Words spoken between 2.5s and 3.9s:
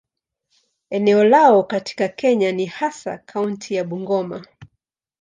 ni hasa kaunti ya